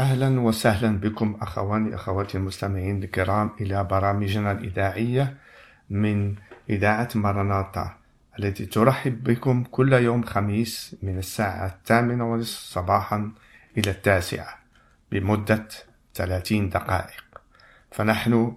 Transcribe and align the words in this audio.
أهلا 0.00 0.40
وسهلا 0.40 0.98
بكم 0.98 1.38
أخواني 1.40 1.94
أخواتي 1.94 2.38
المستمعين 2.38 3.02
الكرام 3.02 3.50
إلى 3.60 3.84
برامجنا 3.84 4.52
الإذاعية 4.52 5.36
من 5.90 6.34
إذاعة 6.70 7.08
مرناطة 7.14 7.96
التي 8.38 8.66
ترحب 8.66 9.24
بكم 9.24 9.64
كل 9.64 9.92
يوم 9.92 10.22
خميس 10.22 10.96
من 11.02 11.18
الساعة 11.18 11.66
الثامنة 11.66 12.32
ونصف 12.32 12.58
صباحا 12.58 13.32
إلى 13.78 13.90
التاسعة 13.90 14.58
بمدة 15.12 15.68
30 16.14 16.68
دقائق. 16.68 17.24
فنحن 17.90 18.56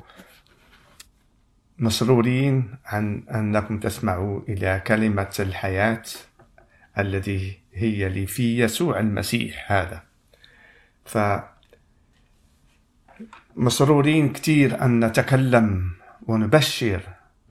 مسرورين 1.79 2.75
عن 2.85 3.23
أنكم 3.35 3.79
تسمعوا 3.79 4.41
إلى 4.49 4.81
كلمة 4.87 5.35
الحياة 5.39 6.03
التي 6.97 7.59
هي 7.73 8.09
لي 8.09 8.25
في 8.25 8.59
يسوع 8.59 8.99
المسيح 8.99 9.71
هذا. 9.71 10.12
ف 11.05 11.17
مسرورين 13.55 14.33
كثير 14.33 14.85
أن 14.85 15.05
نتكلم 15.05 15.91
ونبشر 16.27 17.01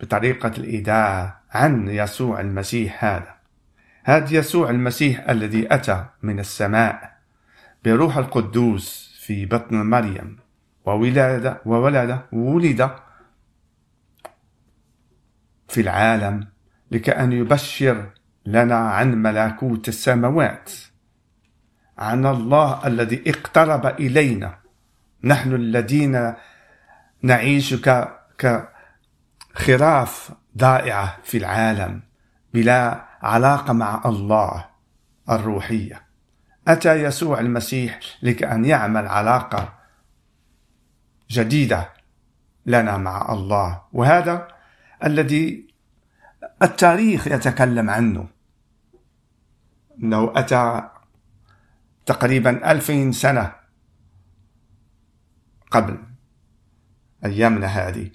بطريقة 0.01 0.53
الإذاعة 0.59 1.43
عن 1.51 1.89
يسوع 1.89 2.41
المسيح 2.41 3.05
هذا. 3.05 3.35
هذا 4.05 4.35
يسوع 4.35 4.71
المسيح 4.71 5.29
الذي 5.31 5.75
أتى 5.75 6.05
من 6.23 6.41
السماء 6.41 7.19
بروح 7.85 8.17
القدوس 8.17 9.17
في 9.21 9.47
بطن 9.47 9.77
مريم 9.77 10.39
وولد 10.85 11.57
وولد 11.67 12.21
ولد 12.33 12.91
في 15.69 15.81
العالم 15.81 16.49
لكأن 16.91 17.33
يبشر 17.33 18.11
لنا 18.47 18.77
عن 18.77 19.23
ملكوت 19.23 19.89
السماوات. 19.89 20.73
عن 21.99 22.27
الله 22.27 22.87
الذي 22.87 23.23
اقترب 23.27 23.87
إلينا. 23.87 24.59
نحن 25.25 25.55
الذين 25.55 26.35
نعيش 27.23 27.75
كخراف 29.55 30.31
ضائعة 30.59 31.19
في 31.25 31.39
العالم 31.39 32.03
بلا 32.55 33.05
علاقة 33.23 33.73
مع 33.73 34.03
الله 34.07 34.67
الروحية. 35.31 36.03
أتى 36.69 36.95
يسوع 37.03 37.41
المسيح 37.41 38.01
لكأن 38.23 38.65
يعمل 38.65 39.07
علاقة 39.07 39.73
جديدة 41.31 41.89
لنا 42.67 42.97
مع 42.97 43.33
الله 43.33 43.83
وهذا 43.93 44.49
الذي 45.05 45.67
التاريخ 46.63 47.27
يتكلم 47.27 47.91
عنه. 47.91 48.29
أنه 50.03 50.33
أتى 50.37 50.92
تقريبا 52.07 52.73
ألفين 52.73 53.13
سنة 53.13 53.53
قبل 55.71 55.99
أيامنا 57.25 57.67
هذه. 57.67 58.11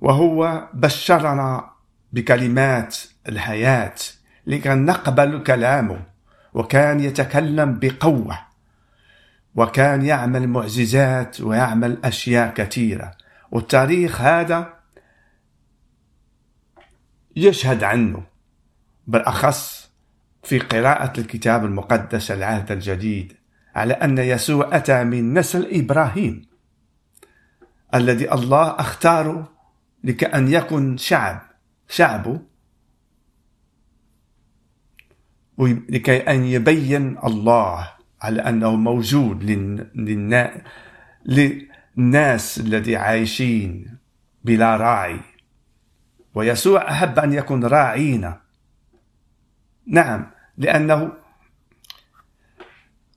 وهو 0.00 0.68
بشرنا 0.74 1.70
بكلمات 2.12 2.96
الحياة 3.28 3.94
لكي 4.46 4.68
نقبل 4.68 5.42
كلامه 5.42 6.00
وكان 6.54 7.00
يتكلم 7.00 7.78
بقوة 7.78 8.38
وكان 9.54 10.04
يعمل 10.04 10.48
معجزات 10.48 11.40
ويعمل 11.40 11.98
أشياء 12.04 12.54
كثيرة. 12.54 13.16
والتاريخ 13.50 14.20
هذا 14.20 14.76
يشهد 17.36 17.84
عنه 17.84 18.22
بالأخص 19.06 19.85
في 20.46 20.58
قراءة 20.58 21.20
الكتاب 21.20 21.64
المقدس 21.64 22.30
العهد 22.30 22.72
الجديد 22.72 23.32
على 23.74 23.94
أن 23.94 24.18
يسوع 24.18 24.76
أتى 24.76 25.04
من 25.04 25.34
نسل 25.34 25.68
إبراهيم 25.74 26.46
الذي 27.94 28.32
الله 28.32 28.80
أختاره 28.80 29.52
لكأن 30.04 30.48
يكون 30.48 30.96
شعب 30.96 31.42
شعبه 31.88 32.40
لكي 35.88 36.16
أن 36.16 36.44
يبين 36.44 37.18
الله 37.24 37.88
على 38.22 38.42
أنه 38.42 38.76
موجود 38.76 39.44
للناس 41.96 42.58
الذي 42.58 42.96
عايشين 42.96 43.98
بلا 44.44 44.76
راعي 44.76 45.20
ويسوع 46.34 46.90
أحب 46.90 47.18
أن 47.18 47.32
يكون 47.32 47.64
راعينا. 47.64 48.40
نعم. 49.86 50.35
لأنه 50.58 51.12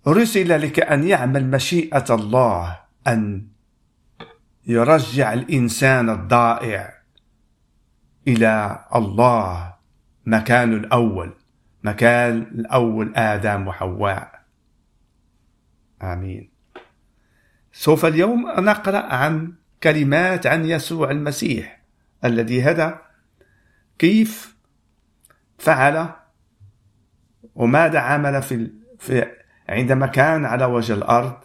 رسل 0.07 0.61
لكأن 0.61 1.07
يعمل 1.07 1.51
مشيئة 1.51 2.05
الله 2.09 2.79
أن 3.07 3.47
يرجع 4.67 5.33
الإنسان 5.33 6.09
الضائع 6.09 6.93
إلى 8.27 8.85
الله 8.95 9.73
مكانه 10.25 10.75
الأول 10.75 11.33
مكان 11.83 12.37
الأول 12.37 13.15
آدم 13.15 13.67
وحواء. 13.67 14.43
آمين. 16.01 16.49
سوف 17.71 18.05
اليوم 18.05 18.47
نقرأ 18.59 19.13
عن 19.13 19.53
كلمات 19.83 20.47
عن 20.47 20.65
يسوع 20.65 21.11
المسيح 21.11 21.81
الذي 22.25 22.63
هدى 22.63 22.91
كيف 23.99 24.55
فعل 25.57 26.09
وماذا 27.59 27.99
عمل 27.99 28.41
في, 28.41 28.71
في 28.99 29.25
عندما 29.69 30.07
كان 30.07 30.45
على 30.45 30.65
وجه 30.65 30.93
الأرض؟ 30.93 31.37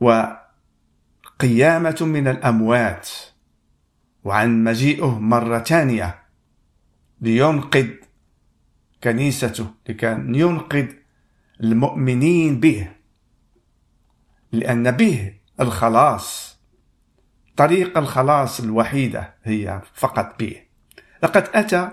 وقيامة 0.00 1.96
من 2.00 2.28
الأموات 2.28 3.08
وعن 4.24 4.64
مجيئه 4.64 5.18
مرة 5.18 5.58
ثانية 5.58 6.22
لينقذ 7.20 7.88
كنيسته 9.04 9.66
لكي 9.88 10.06
ينقذ 10.28 10.86
المؤمنين 11.60 12.60
به 12.60 12.88
لأن 14.52 14.90
به 14.90 15.34
الخلاص 15.60 16.58
طريق 17.56 17.98
الخلاص 17.98 18.60
الوحيدة 18.60 19.34
هي 19.42 19.82
فقط 19.94 20.38
به. 20.38 20.62
لقد 21.22 21.48
أتى 21.54 21.90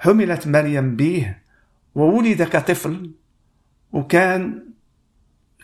وحملت 0.00 0.48
مريم 0.48 0.96
به 0.96 1.36
وولد 1.94 2.42
كطفل 2.42 3.12
وكان 3.92 4.64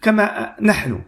كما 0.02 0.56
نحن. 0.60 1.02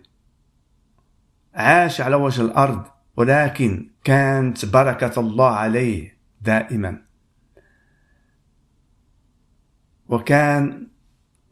عاش 1.54 2.00
على 2.00 2.16
وجه 2.16 2.42
الأرض 2.42 2.84
ولكن 3.16 3.90
كانت 4.04 4.64
بركة 4.64 5.20
الله 5.20 5.50
عليه 5.50 6.18
دائما. 6.40 7.02
وكان 10.08 10.88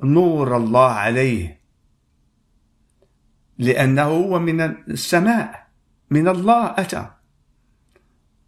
نور 0.03 0.57
الله 0.57 0.91
عليه 0.91 1.61
لأنه 3.59 4.03
هو 4.03 4.39
من 4.39 4.61
السماء 4.61 5.67
من 6.11 6.29
الله 6.29 6.75
أتى. 6.81 7.16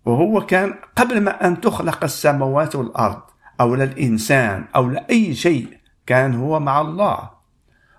وهو 0.09 0.47
كان 0.47 0.75
قبل 0.97 1.21
ما 1.21 1.47
أن 1.47 1.61
تخلق 1.61 2.05
السماوات 2.05 2.77
والأرض 2.77 3.23
أو 3.61 3.75
للإنسان 3.75 4.65
أو 4.77 4.91
لأي 4.91 5.35
شيء 5.35 5.79
كان 6.07 6.35
هو 6.35 6.61
مع 6.61 6.81
الله. 6.81 7.31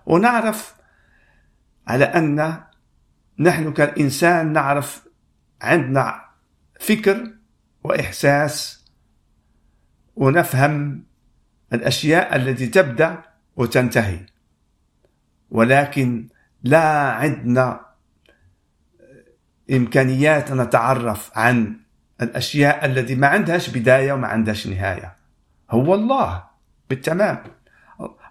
ونعرف 0.06 0.74
على 1.88 2.04
أن 2.04 2.60
نحن 3.38 3.72
كالإنسان 3.72 4.52
نعرف 4.52 5.06
عندنا 5.62 6.24
فكر 6.80 7.32
وإحساس 7.84 8.84
ونفهم 10.16 11.04
الأشياء 11.72 12.36
التي 12.36 12.66
تبدأ 12.66 13.22
وتنتهي. 13.56 14.26
ولكن 15.50 16.28
لا 16.62 17.10
عندنا 17.10 17.80
إمكانيات 19.70 20.52
نتعرف 20.52 21.30
عن 21.38 21.80
الأشياء 22.22 22.86
التي 22.86 23.14
ما 23.14 23.26
عندهاش 23.26 23.70
بداية 23.70 24.12
وما 24.12 24.28
عندهاش 24.28 24.66
نهاية. 24.66 25.16
هو 25.70 25.94
الله. 25.94 26.44
بالتمام. 26.90 27.42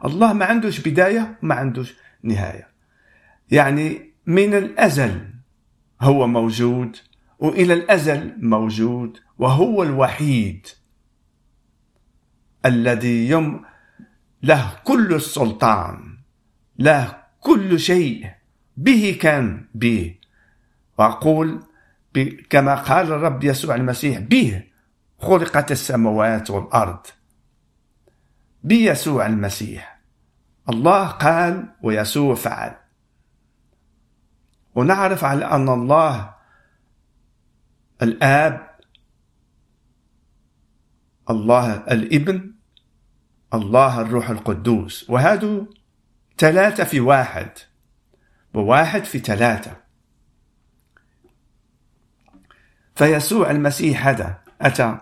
الله 0.06 0.34
ما 0.34 0.46
عندوش 0.46 0.80
بداية 0.80 1.38
وما 1.44 1.56
عندوش 1.56 1.94
نهاية. 2.24 2.68
يعني 3.52 4.12
من 4.26 4.54
الأزل 4.54 5.30
هو 6.02 6.28
موجود 6.28 6.98
وإلى 7.40 7.74
الأزل 7.74 8.34
موجود 8.38 9.18
وهو 9.38 9.84
الوحيد 9.84 10.68
الذي 12.66 13.30
يم 13.30 13.62
له 14.44 14.76
كل 14.84 15.14
السلطان 15.14 16.18
له 16.80 17.18
كل 17.40 17.80
شيء. 17.80 18.30
به 18.78 19.18
كان 19.22 19.66
به. 19.76 20.16
وأقول 20.98 21.64
كما 22.50 22.76
قال 22.76 23.06
الرب 23.06 23.44
يسوع 23.44 23.76
المسيح 23.76 24.20
به 24.20 24.64
خلقت 25.20 25.72
السماوات 25.72 26.50
والأرض. 26.50 27.08
بيسوع 28.64 29.26
المسيح. 29.26 30.02
الله 30.70 31.08
قال 31.08 31.76
ويسوع 31.84 32.36
فعل. 32.36 32.76
ونعرف 34.76 35.24
على 35.24 35.46
أن 35.46 35.70
الله 35.70 36.36
الآب 38.02 38.70
الله 41.30 41.76
الإبن 41.76 42.54
الله 43.54 44.02
الروح 44.02 44.30
القدوس. 44.30 45.10
وهذا 45.10 45.66
ثلاثة 46.38 46.84
في 46.84 47.00
واحد 47.00 47.50
وواحد 48.54 49.04
في 49.04 49.20
ثلاثة. 49.20 49.89
فيسوع 53.00 53.52
المسيح 53.52 54.08
هذا 54.08 54.42
أتى 54.62 54.98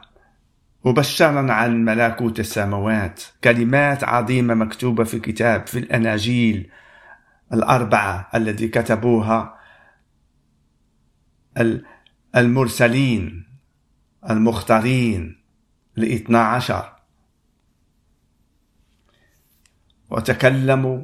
مبشرا 0.86 1.54
عن 1.54 1.86
ملكوت 1.86 2.40
السماوات 2.40 3.24
كلمات 3.44 4.04
عظيمة 4.04 4.54
مكتوبة 4.54 5.04
في 5.04 5.20
كتاب 5.20 5.68
في 5.68 5.80
الأناجيل 5.80 6.72
الأربعة 7.54 8.30
التي 8.36 8.68
كتبوها 8.68 9.60
المرسلين 12.36 13.48
المختارين 14.30 15.42
الاثنى 15.98 16.38
عشر. 16.38 16.94
وتكلموا 20.10 21.04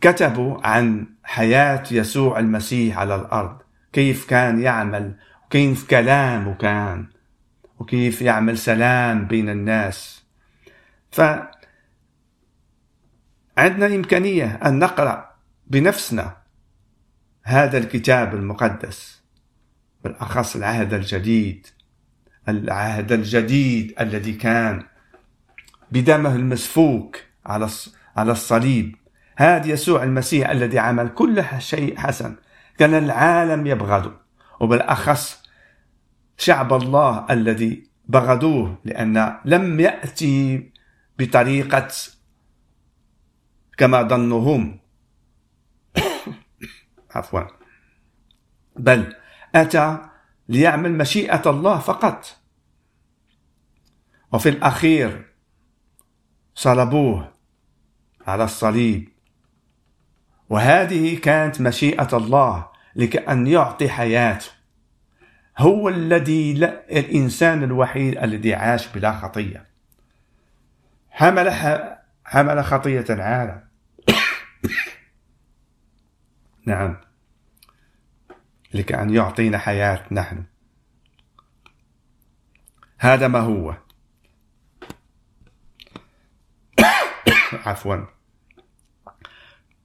كتبوا 0.00 0.66
عن 0.66 1.06
حياة 1.24 1.84
يسوع 1.90 2.38
المسيح 2.38 2.98
على 2.98 3.14
الأرض. 3.14 3.67
كيف 3.92 4.26
كان 4.26 4.60
يعمل 4.60 5.14
وكيف 5.46 5.90
كلامه 5.90 6.54
كان 6.54 7.06
وكيف 7.78 8.22
يعمل 8.22 8.58
سلام 8.58 9.26
بين 9.26 9.48
الناس. 9.48 10.24
ف 11.10 11.20
عندنا 13.58 13.86
إمكانية 13.86 14.60
أن 14.64 14.78
نقرأ 14.78 15.34
بنفسنا 15.66 16.36
هذا 17.42 17.78
الكتاب 17.78 18.34
المقدس 18.34 19.22
بالأخص 20.04 20.56
العهد 20.56 20.94
الجديد 20.94 21.66
العهد 22.48 23.12
الجديد 23.12 23.94
الذي 24.00 24.32
كان 24.32 24.82
بدمه 25.92 26.34
المسفوك 26.34 27.16
على 27.46 27.68
على 28.16 28.32
الصليب. 28.32 28.96
هذا 29.36 29.66
يسوع 29.66 30.02
المسيح 30.02 30.50
الذي 30.50 30.78
عمل 30.78 31.08
كل 31.08 31.44
شيء 31.58 31.98
حسن. 31.98 32.36
كان 32.78 32.94
العالم 32.94 33.66
يبغضه. 33.66 34.12
وبالأخص 34.60 35.42
شعب 36.36 36.72
الله 36.72 37.26
الذي 37.30 37.88
بغضوه 38.08 38.78
لأن 38.84 39.40
لم 39.44 39.80
يأتي 39.80 40.70
بطريقة 41.18 41.88
كما 43.76 44.02
ظنوا 44.02 44.40
هم 44.40 44.80
عفوا. 47.14 47.42
بل 48.76 49.14
أتى 49.54 49.98
ليعمل 50.48 50.92
مشيئة 50.92 51.50
الله 51.50 51.78
فقط. 51.78 52.36
وفي 54.32 54.48
الأخير 54.48 55.32
صلبوه 56.54 57.32
على 58.26 58.44
الصليب. 58.44 59.08
وهذه 60.48 61.18
كانت 61.18 61.60
مشيئة 61.60 62.16
الله. 62.16 62.67
لكأن 62.96 63.46
يعطي 63.46 63.88
حياته. 63.88 64.50
هو 65.58 65.88
الذي 65.88 66.54
لا 66.54 66.98
الإنسان 66.98 67.62
الوحيد 67.62 68.18
الذي 68.18 68.54
عاش 68.54 68.88
بلا 68.88 69.12
خطية. 69.12 69.66
حمل 71.10 71.50
حمل 72.24 72.64
خطية 72.64 73.04
العالم. 73.10 73.68
نعم. 76.66 76.96
لكأن 78.74 79.10
يعطينا 79.10 79.58
حياة 79.58 80.04
نحن. 80.10 80.44
هذا 82.98 83.28
ما 83.28 83.40
هو. 83.40 83.74
عفوا. 87.66 87.96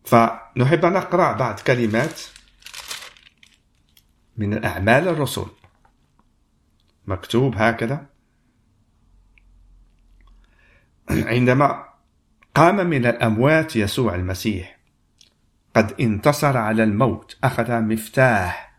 فنحب 0.06 0.86
أن 0.86 0.94
نقرأ 0.94 1.34
بعض 1.34 1.60
كلمات. 1.60 2.22
من 4.38 4.54
الأعمال 4.54 5.08
الرسل 5.08 5.46
مكتوب 7.08 7.56
هكذا. 7.58 8.06
عندما 11.10 11.86
قام 12.56 12.88
من 12.88 13.06
الأموات 13.06 13.76
يسوع 13.76 14.16
المسيح 14.16 14.78
قد 15.76 15.94
انتصر 16.02 16.58
على 16.58 16.84
الموت 16.84 17.38
أخذ 17.44 17.82
مفتاح 17.82 18.74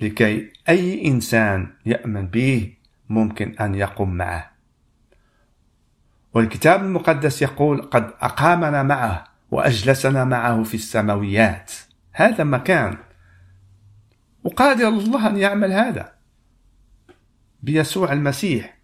لكي 0.00 0.52
أي 0.68 1.06
إنسان 1.06 1.72
يأمن 1.86 2.26
به 2.26 2.74
ممكن 3.08 3.56
أن 3.60 3.74
يقوم 3.74 4.14
معه. 4.14 4.50
والكتاب 6.34 6.82
المقدس 6.82 7.42
يقول 7.42 7.82
قد 7.82 8.10
أقامنا 8.20 8.82
معه 8.82 9.24
وأجلسنا 9.50 10.24
معه 10.24 10.62
في 10.62 10.74
السماويات. 10.74 11.72
هذا 12.12 12.44
مكان. 12.44 12.96
وقادر 14.44 14.88
الله 14.88 15.28
أن 15.28 15.36
يعمل 15.36 15.72
هذا 15.72 16.14
بيسوع 17.62 18.12
المسيح. 18.12 18.78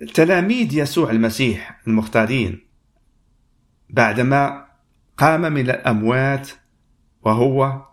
فتلاميذ 0.00 0.74
يسوع 0.74 1.10
المسيح 1.10 1.80
المختارين 1.86 2.68
بعدما 3.90 4.68
قام 5.16 5.40
من 5.40 5.70
الأموات 5.70 6.50
وهو 7.22 7.86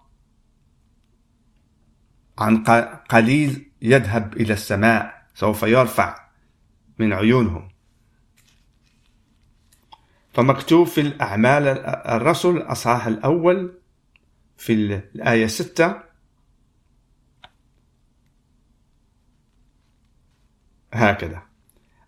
عن 2.38 2.64
قليل 3.10 3.72
يذهب 3.82 4.34
إلى 4.34 4.54
السماء 4.54 5.28
سوف 5.34 5.64
يرفع 5.64 6.30
من 7.00 7.14
عيونهم. 7.14 7.75
فمكتوب 10.36 10.88
في 10.88 11.02
الأعمال 11.02 11.68
الرسل 11.88 12.50
الأصحاح 12.50 13.08
الأول 13.08 13.80
في 14.58 14.74
الآية 14.74 15.48
ستة. 15.48 15.96
هكذا. 20.94 21.42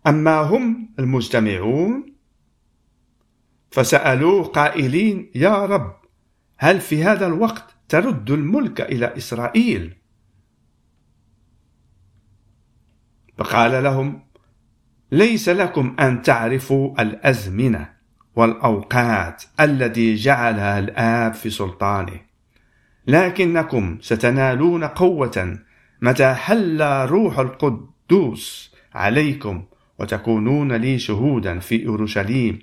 أما 0.07 0.39
هم 0.39 0.93
المجتمعون 0.99 2.15
فسألوه 3.71 4.43
قائلين 4.43 5.31
يا 5.35 5.65
رب 5.65 6.01
هل 6.57 6.81
في 6.81 7.03
هذا 7.03 7.27
الوقت 7.27 7.75
ترد 7.89 8.31
الملك 8.31 8.81
إلى 8.81 9.17
إسرائيل؟ 9.17 9.97
فقال 13.37 13.83
لهم 13.83 14.27
ليس 15.11 15.49
لكم 15.49 15.95
أن 15.99 16.21
تعرفوا 16.21 17.01
الأزمنة. 17.01 17.96
والأوقات 18.37 19.43
التي 19.59 20.15
جعلها 20.15 20.79
الآب 20.79 21.33
في 21.33 21.49
سلطانه. 21.49 22.19
لكنكم 23.07 23.97
ستنالون 24.01 24.83
قوة 24.83 25.59
متى 26.01 26.33
حل 26.33 26.81
روح 27.05 27.39
القدوس 27.39 28.75
عليكم 28.93 29.65
وتكونون 29.99 30.73
لي 30.73 30.99
شهودا 30.99 31.59
في 31.59 31.87
أورشليم 31.87 32.59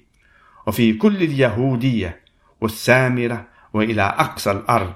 وفي 0.67 0.93
كل 0.93 1.17
اليهودية 1.17 2.21
والسامرة 2.61 3.49
وإلى 3.73 4.03
أقصى 4.03 4.51
الأرض. 4.51 4.95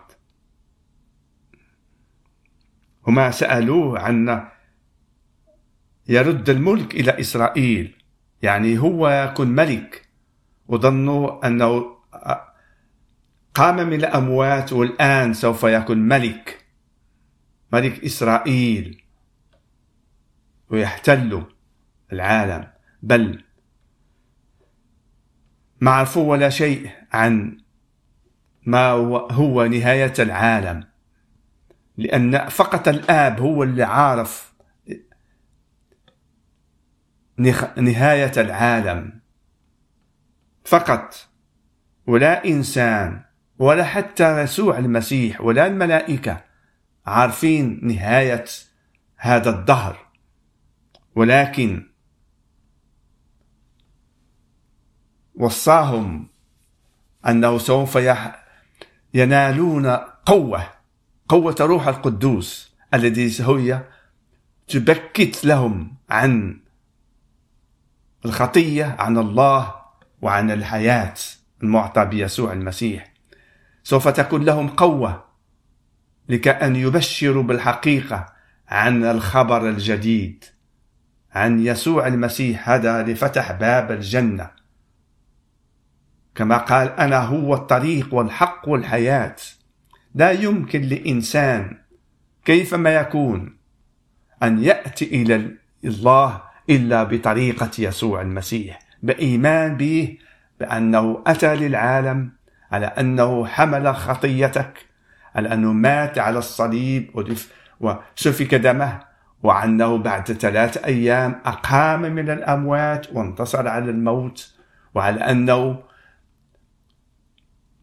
هما 3.07 3.31
سألوه 3.31 3.99
عن 3.99 4.49
يرد 6.09 6.51
الملك 6.51 6.95
إلى 6.95 7.21
إسرائيل 7.21 7.95
يعني 8.43 8.79
هو 8.79 9.09
يكون 9.09 9.49
ملك. 9.49 10.08
وظنوا 10.69 11.47
أنه 11.47 11.97
قام 13.55 13.77
من 13.77 13.95
الأموات 13.95 14.73
والآن 14.73 15.35
سوف 15.35 15.65
يكون 15.65 15.99
ملك 15.99 16.65
ملك 17.73 18.05
إسرائيل 18.05 19.03
ويحتل 20.71 21.45
العالم. 22.13 22.67
بل 23.03 23.45
ما 25.81 25.91
عرفوا 25.91 26.31
ولا 26.31 26.49
شيء 26.49 26.91
عن 27.13 27.59
ما 28.67 28.91
هو 29.31 29.67
نهاية 29.67 30.13
العالم 30.19 30.85
لأن 31.97 32.49
فقط 32.49 32.89
الآب 32.89 33.41
هو 33.41 33.63
اللي 33.63 33.83
عارف 33.83 34.53
نهاية 37.77 38.33
العالم. 38.37 39.21
فقط. 40.69 41.29
ولا 42.07 42.45
إنسان 42.45 43.23
ولا 43.59 43.85
حتى 43.85 44.41
يسوع 44.41 44.79
المسيح 44.79 45.41
ولا 45.41 45.67
الملائكة 45.67 46.45
عارفين 47.07 47.81
نهاية 47.83 48.45
هذا 49.17 49.51
الدهر. 49.51 50.07
ولكن 51.15 51.87
وصاهم 55.35 56.29
أنه 57.27 57.59
سوف 57.59 57.99
ينالون 59.15 59.87
قوة 60.27 60.71
قوة 61.29 61.57
روح 61.61 61.89
القدوس 61.89 62.77
الذي 62.95 63.43
هي 63.43 63.83
تبكت 64.69 65.45
لهم 65.45 65.97
عن 66.11 66.61
الخطية 68.25 68.97
عن 68.99 69.19
الله 69.19 69.75
وعن 70.23 70.51
الحياة 70.51 71.15
المعطى 71.63 72.05
بيسوع 72.05 72.53
المسيح. 72.53 73.13
سوف 73.83 74.09
تكون 74.09 74.45
لهم 74.45 74.69
قوة 74.69 75.25
لكأن 76.29 76.77
يبشروا 76.77 77.43
بالحقيقة 77.43 78.27
عن 78.69 79.05
الخبر 79.05 79.69
الجديد 79.69 80.45
عن 81.33 81.67
يسوع 81.67 82.07
المسيح 82.07 82.71
هذا 82.71 83.03
لفتح 83.03 83.53
باب 83.53 83.91
الجنة. 83.91 84.51
كما 86.35 86.57
قال 86.57 86.89
أنا 86.89 87.19
هو 87.19 87.55
الطريق 87.55 88.15
والحق 88.15 88.69
والحياة. 88.69 89.37
لا 90.15 90.31
يمكن 90.31 90.83
لإنسان 90.83 91.79
كيفما 92.45 92.95
يكون 92.95 93.59
أن 94.43 94.65
يأتي 94.65 95.05
إلى 95.05 95.51
الله 95.85 96.43
إلا 96.71 97.03
بطريقة 97.03 97.71
يسوع 97.79 98.23
المسيح. 98.23 98.88
بإيمان 99.03 99.77
به 99.77 100.19
بأنه 100.61 101.23
أتى 101.27 101.57
للعالم 101.57 102.33
على 102.73 102.87
أنه 102.87 103.47
حمل 103.47 103.95
خطيتك 103.97 104.87
على 105.35 105.53
أنه 105.53 105.73
مات 105.73 106.19
على 106.19 106.39
الصليب 106.39 107.11
وسفك 107.81 108.55
دمه 108.55 109.01
وأنه 109.43 109.99
بعد 109.99 110.33
ثلاث 110.33 110.85
أيام 110.85 111.41
أقام 111.45 112.01
من 112.01 112.31
الأموات 112.31 113.13
وانتصر 113.13 113.69
على 113.69 113.91
الموت 113.91 114.55
وعلى 114.95 115.21
أنه 115.21 115.83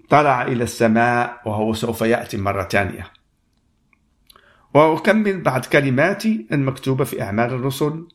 طلع 0.10 0.42
إلى 0.42 0.64
السماء 0.64 1.42
وهو 1.46 1.74
سوف 1.74 2.02
يأتي 2.02 2.38
مرة 2.38 2.64
ثانية. 2.64 3.08
وأكمل 4.74 5.42
بعد 5.42 5.66
كلماتي 5.66 6.48
المكتوبة 6.52 7.04
في 7.04 7.22
أعمال 7.22 7.54
الرسل. 7.54 8.08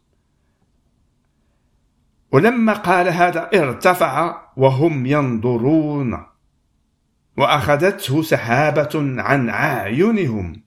ولما 2.33 2.73
قال 2.73 3.09
هذا 3.09 3.51
ارتفع 3.55 4.43
وهم 4.57 5.07
ينظرون 5.07 6.27
وأخذته 7.37 8.23
سحابة 8.23 9.23
عن 9.23 9.49
أعينهم 9.49 10.63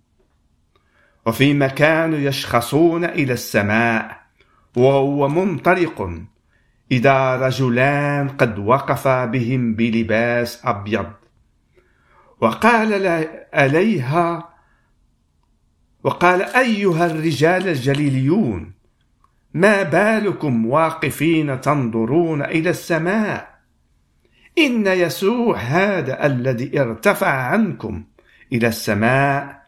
وفيما 1.25 1.67
كانوا 1.67 2.17
يشخصون 2.17 3.05
إلى 3.05 3.33
السماء 3.33 4.23
وهو 4.77 5.27
منطلق 5.29 6.21
إذا 6.91 7.35
رجلان 7.35 8.29
قد 8.29 8.59
وقفا 8.59 9.25
بهم 9.25 9.75
بلباس 9.75 10.65
أبيض 10.65 11.11
وقال 12.41 12.93
عليها 13.53 14.49
وقال 16.03 16.41
أيها 16.41 17.05
الرجال 17.05 17.67
الجليليون 17.67 18.73
ما 19.53 19.83
بالكم 19.83 20.65
واقفين 20.65 21.61
تنظرون 21.61 22.41
إلى 22.41 22.69
السماء؟ 22.69 23.59
إن 24.57 24.87
يسوع 24.87 25.57
هذا 25.57 26.25
الذي 26.25 26.81
ارتفع 26.81 27.27
عنكم 27.27 28.03
إلى 28.53 28.67
السماء 28.67 29.63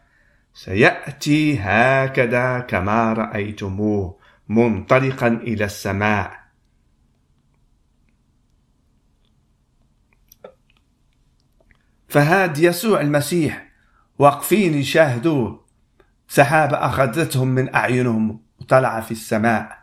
سيأتي 0.54 1.58
هكذا 1.60 2.58
كما 2.58 3.12
رأيتموه 3.12 4.18
منطلقا 4.48 5.28
إلى 5.28 5.64
السماء. 5.64 6.46
فهاد 12.08 12.58
يسوع 12.58 13.00
المسيح 13.00 13.72
واقفين 14.18 14.74
يشاهدوه 14.74 15.66
سحابة 16.28 16.76
أخذتهم 16.76 17.48
من 17.48 17.74
أعينهم. 17.74 18.45
وطلع 18.60 19.00
في 19.00 19.10
السماء. 19.10 19.78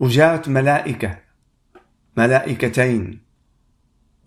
وجاءت 0.00 0.48
ملائكة 0.48 1.18
ملائكتين 2.16 3.20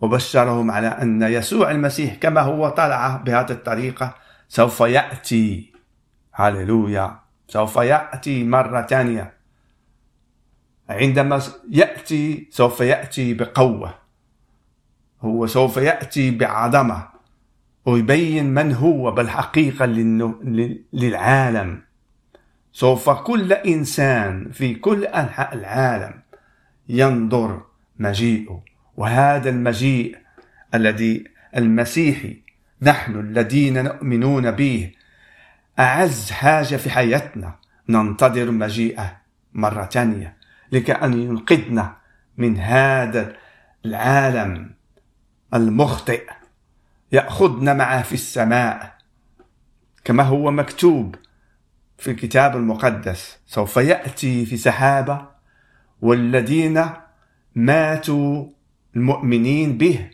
وبشرهم 0.00 0.70
على 0.70 0.86
أن 0.86 1.22
يسوع 1.22 1.70
المسيح 1.70 2.14
كما 2.14 2.40
هو 2.40 2.68
طلع 2.68 3.16
بهذه 3.16 3.50
الطريقة 3.50 4.14
سوف 4.48 4.80
يأتي. 4.80 5.72
هللويا. 6.32 7.20
سوف 7.48 7.76
يأتي 7.76 8.44
مرة 8.44 8.82
ثانية. 8.82 9.34
عندما 10.88 11.42
يأتي 11.70 12.48
سوف 12.50 12.80
يأتي 12.80 13.34
بقوة. 13.34 13.94
هو 15.20 15.46
سوف 15.46 15.76
يأتي 15.76 16.30
بعظمة. 16.30 17.08
ويبين 17.86 18.54
من 18.54 18.74
هو 18.74 19.10
بالحقيقة 19.10 19.86
للعالم. 20.92 21.82
سوف 22.72 23.10
كل 23.10 23.52
إنسان 23.52 24.50
في 24.52 24.74
كل 24.74 25.04
أنحاء 25.04 25.54
العالم 25.54 26.14
ينظر 26.88 27.62
مجيئه 27.98 28.62
وهذا 28.96 29.50
المجيء 29.50 30.16
الذي 30.74 31.24
المسيحي 31.56 32.42
نحن 32.82 33.20
الذين 33.20 33.84
نؤمنون 33.84 34.50
به 34.50 34.90
أعز 35.78 36.30
حاجة 36.30 36.76
في 36.76 36.90
حياتنا 36.90 37.54
ننتظر 37.88 38.50
مجيئه 38.50 39.16
مرة 39.52 39.84
ثانية 39.84 40.36
لكأن 40.72 41.12
ينقذنا 41.22 41.96
من 42.38 42.56
هذا 42.56 43.36
العالم 43.84 44.74
المخطئ 45.54 46.30
يأخذنا 47.12 47.74
معه 47.74 48.02
في 48.02 48.12
السماء 48.12 48.98
كما 50.04 50.22
هو 50.22 50.50
مكتوب 50.50 51.14
في 51.98 52.10
الكتاب 52.10 52.56
المقدس 52.56 53.38
سوف 53.46 53.76
يأتي 53.76 54.46
في 54.46 54.56
سحابة 54.56 55.28
والذين 56.02 56.84
ماتوا 57.54 58.46
المؤمنين 58.96 59.78
به 59.78 60.10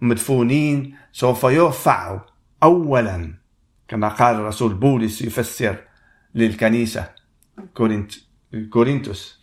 مدفونين 0.00 0.96
سوف 1.12 1.44
يرفعوا 1.44 2.20
أولا 2.62 3.34
كما 3.88 4.08
قال 4.08 4.36
الرسول 4.36 4.74
بولس 4.74 5.22
يفسر 5.22 5.76
للكنيسة 6.34 7.10
كورنت 7.74 8.12
كورنثوس. 8.70 9.40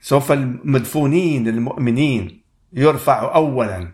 سوف 0.00 0.32
المدفونين 0.32 1.48
المؤمنين 1.48 2.42
يرفعوا 2.72 3.34
أولا 3.34 3.92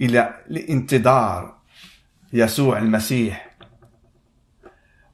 إلى 0.00 0.44
الانتظار 0.50 1.56
يسوع 2.32 2.78
المسيح. 2.78 3.53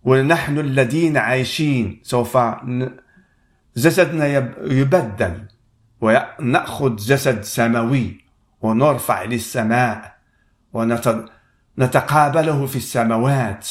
ونحن 0.04 0.58
الذين 0.58 1.16
عايشين 1.16 2.00
سوف 2.02 2.38
جسدنا 3.76 4.26
يبدل 4.62 5.46
ونأخذ 6.00 6.96
جسد 6.96 7.42
سماوي 7.42 8.24
ونرفع 8.60 9.22
للسماء 9.22 10.16
ونتقابله 10.72 12.66
في 12.66 12.76
السماوات 12.76 13.68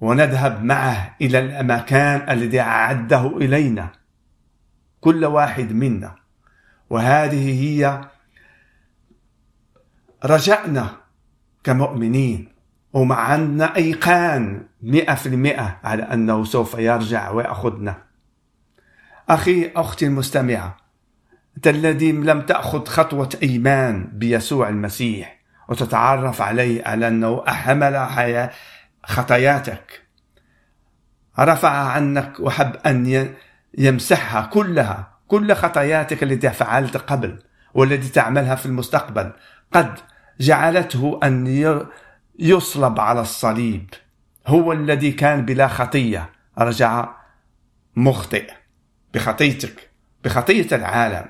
ونذهب 0.00 0.64
معه 0.64 1.16
إلى 1.20 1.60
المكان 1.60 2.30
الذي 2.30 2.60
أعده 2.60 3.36
إلينا 3.36 3.92
كل 5.00 5.24
واحد 5.24 5.72
منا. 5.72 6.14
وهذه 6.90 7.62
هي 7.62 8.00
رجعنا 10.24 10.96
كمؤمنين 11.64 12.48
وما 12.92 13.14
عندنا 13.14 13.76
أيقان 13.76 14.66
مئة 14.82 15.14
في 15.14 15.26
المئة 15.26 15.78
على 15.84 16.02
أنه 16.02 16.44
سوف 16.44 16.74
يرجع 16.74 17.30
ويأخذنا. 17.30 18.02
أخي 19.28 19.70
أختي 19.76 20.06
المستمعة 20.06 20.76
أنت 21.56 21.68
الذي 21.68 22.12
لم 22.12 22.40
تأخذ 22.40 22.86
خطوة 22.86 23.28
إيمان 23.42 24.10
بيسوع 24.12 24.68
المسيح 24.68 25.40
وتتعرف 25.68 26.42
عليه 26.42 26.84
على 26.84 27.08
أنه 27.08 27.44
أحمل 27.48 27.96
حياة 27.96 28.50
خطاياتك. 29.04 30.02
رفع 31.38 31.70
عنك 31.70 32.40
وحب 32.40 32.76
أن 32.86 33.34
يمسحها 33.78 34.42
كلها 34.42 35.12
كل 35.28 35.54
خطاياتك 35.54 36.22
التي 36.22 36.50
فعلت 36.50 36.96
قبل 36.96 37.38
والتي 37.74 38.08
تعملها 38.08 38.54
في 38.54 38.66
المستقبل. 38.66 39.32
قد 39.72 39.98
جعلته 40.40 41.20
أن 41.22 41.46
يصلب 42.38 43.00
على 43.00 43.20
الصليب. 43.20 43.94
هو 44.50 44.72
الذي 44.72 45.12
كان 45.12 45.44
بلا 45.44 45.68
خطية. 45.68 46.30
رجع 46.58 47.08
مخطئ. 47.96 48.50
بخطيتك. 49.14 49.90
بخطية 50.24 50.66
العالم. 50.72 51.26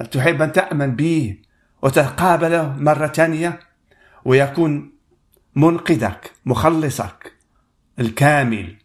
هل 0.00 0.06
تحب 0.06 0.42
أن 0.42 0.52
تأمن 0.52 0.96
به 0.96 1.38
وتقابله 1.82 2.76
مرة 2.78 3.06
ثانية 3.06 3.60
ويكون 4.24 4.92
منقذك 5.56 6.30
مخلصك 6.46 7.32
الكامل. 7.98 8.76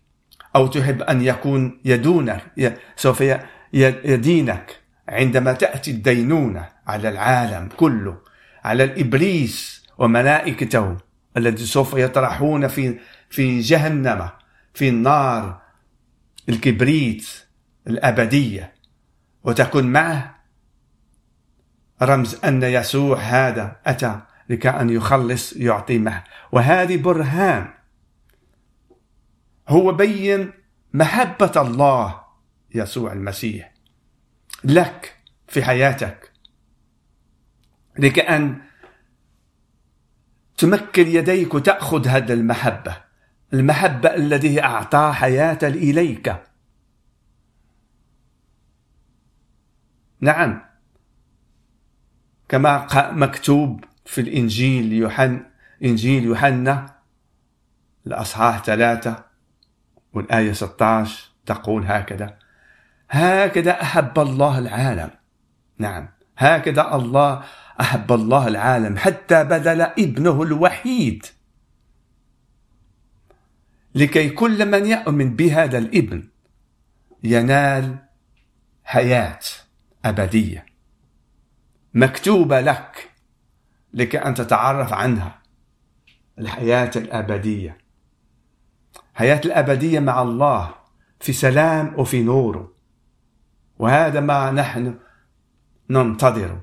أو 0.56 0.68
تحب 0.68 1.02
أن 1.02 1.22
يكون 1.22 1.82
يدونك 1.86 2.74
سوف 2.96 3.24
يدينك 3.74 4.80
عندما 5.10 5.54
تأتي 5.54 5.92
الدينونة 5.92 6.70
على 6.88 7.10
العالم 7.10 7.70
كله 7.78 8.18
على 8.64 8.84
الإبليس 8.84 9.86
وملائكته 9.98 10.98
الذي 11.38 11.66
سوف 11.66 11.94
يطرحون 11.94 12.68
في 12.68 13.00
في 13.30 13.60
جهنم 13.60 14.30
في 14.74 14.90
النار 14.90 15.62
الكبريت 16.50 17.28
الأبدية. 17.88 18.74
وتكون 19.44 19.84
معه 19.84 20.38
رمز 22.02 22.36
أن 22.46 22.64
يسوع 22.64 23.20
هذا 23.20 23.80
أتى 23.86 24.20
لكي 24.50 24.70
أن 24.70 24.90
يخلص 24.90 25.54
يعطي 25.54 25.98
معه. 25.98 26.24
وهذه 26.52 26.98
برهان. 26.98 27.74
هو 29.70 29.92
بين 29.92 30.52
محبة 30.94 31.52
الله 31.56 32.22
يسوع 32.76 33.14
المسيح 33.14 33.74
لك 34.64 35.16
في 35.48 35.64
حياتك. 35.64 36.32
لكي 38.00 38.22
أن 38.22 38.62
تمكن 40.58 41.08
يديك 41.08 41.54
وتأخذ 41.54 42.08
هذه 42.08 42.34
المحبة. 42.34 43.07
المحبة 43.54 44.16
الذي 44.16 44.64
أعطى 44.64 45.12
حياة 45.16 45.60
إليك. 45.64 46.36
نعم. 50.20 50.62
كما 52.50 52.88
مكتوب 53.12 53.84
في 54.06 54.22
الإنجيل 54.22 54.94
يوحنا 54.94 55.52
إنجيل 55.84 56.24
يوحنا 56.24 56.96
الأصحاح 58.08 58.64
ثلاثة 58.64 59.24
والآية 60.14 60.54
16 60.54 61.30
تقول 61.46 61.86
هكذا 61.86 62.38
هكذا 63.10 63.82
أحب 63.82 64.20
الله 64.20 64.60
العالم. 64.60 65.10
نعم. 65.78 66.10
هكذا 66.38 66.96
الله 66.96 67.44
أحب 67.82 68.12
الله 68.12 68.48
العالم 68.48 68.98
حتى 68.98 69.44
بذل 69.44 69.82
ابنه 69.82 70.44
الوحيد. 70.44 71.26
لكي 73.98 74.30
كل 74.30 74.72
من 74.72 74.86
يؤمن 74.86 75.36
بهذا 75.36 75.78
الابن 75.78 76.30
ينال 77.24 77.98
حياة 78.84 79.40
أبدية. 80.06 80.66
مكتوبة 81.94 82.62
لك 82.62 83.12
لكي 83.94 84.18
أن 84.18 84.34
تتعرف 84.34 84.94
عنها. 84.94 85.42
الحياة 86.40 86.92
الأبدية. 86.96 87.78
حياة 89.14 89.42
الأبدية 89.46 90.00
مع 90.00 90.22
الله 90.22 90.76
في 91.20 91.34
سلام 91.34 92.00
وفي 92.00 92.24
نور. 92.24 92.74
وهذا 93.80 94.20
ما 94.20 94.52
نحن 94.52 95.00
ننتظر. 95.90 96.60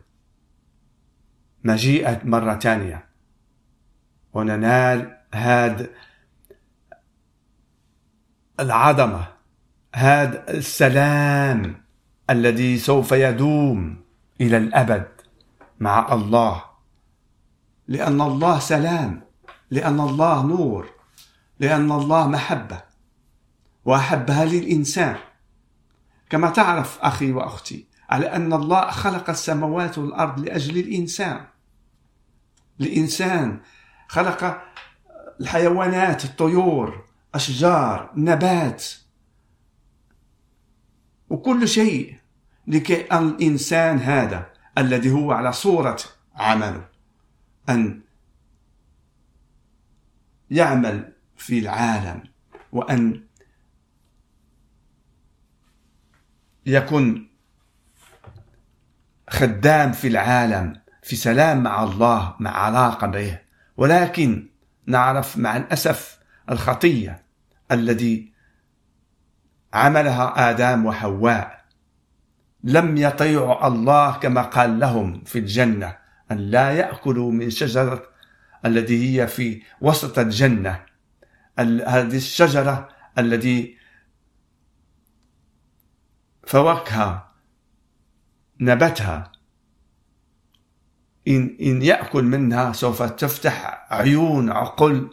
مجيئة 1.64 2.20
مرة 2.24 2.58
ثانية 2.58 3.06
وننال 4.32 5.18
هذا 5.34 5.88
العظمة 8.61 9.26
هذا 9.94 10.50
السلام 10.50 11.84
الذي 12.30 12.78
سوف 12.78 13.12
يدوم 13.12 13.96
إلى 14.40 14.56
الأبد 14.56 15.08
مع 15.80 16.12
الله. 16.12 16.64
لأن 17.88 18.20
الله 18.20 18.58
سلام 18.58 19.23
لأن 19.70 20.00
الله 20.00 20.46
نور 20.46 20.90
لأن 21.61 21.92
الله 21.92 22.28
محبة 22.28 22.82
وأحبها 23.84 24.44
للإنسان. 24.44 25.16
كما 26.30 26.50
تعرف 26.50 26.99
أخي 27.00 27.32
وأختي 27.32 27.87
على 28.11 28.26
أن 28.26 28.52
الله 28.52 28.90
خلق 28.90 29.30
السماوات 29.30 29.98
والأرض 29.98 30.40
لأجل 30.40 30.78
الإنسان. 30.78 31.44
الإنسان 32.81 33.61
خلق 34.09 34.62
الحيوانات 35.40 36.24
الطيور 36.24 37.05
أشجار 37.35 38.12
نبات. 38.16 38.85
وكل 41.31 41.68
شيء 41.68 42.16
لكي 42.66 43.01
الإنسان 43.18 43.99
هذا 43.99 44.51
الذي 44.79 45.11
هو 45.11 45.33
على 45.33 45.53
صورة 45.53 45.99
عمله 46.35 46.88
أن 47.68 48.01
يعمل 50.51 51.12
في 51.37 51.59
العالم 51.59 52.23
وأن 52.73 53.25
يكون 56.66 57.29
خدام 59.31 59.92
في 59.92 60.09
العالم 60.09 60.81
في 61.03 61.16
سلام 61.16 61.62
مع 61.62 61.83
الله 61.85 62.37
مع 62.40 62.51
علاقة 62.51 63.07
به. 63.07 63.38
ولكن 63.77 64.49
نعرف 64.87 65.38
مع 65.38 65.57
الأسف 65.57 66.18
الخطية 66.51 67.23
الذي 67.72 68.33
عملها 69.72 70.50
آدم 70.50 70.87
وحواء 70.87 71.64
لم 72.64 72.96
يطيعوا 72.96 73.66
الله 73.66 74.18
كما 74.18 74.42
قال 74.42 74.79
لهم 74.79 75.24
في 75.24 75.38
الجنة 75.38 75.96
أن 76.31 76.37
لا 76.37 76.70
يأكلوا 76.70 77.33
من 77.33 77.50
شجرة 77.50 78.03
التي 78.66 79.20
هي 79.20 79.27
في 79.27 79.62
وسط 79.81 80.18
الجنة. 80.18 80.83
هذه 81.59 82.16
الشجرة 82.16 82.88
التي 83.18 83.77
فوقها 86.46 87.33
نبتها. 88.61 89.33
إن, 91.29 91.57
إن 91.61 91.83
يأكل 91.83 92.24
منها 92.24 92.72
سوف 92.72 93.03
تفتح 93.03 93.87
عيون 93.90 94.50
عقل. 94.50 95.11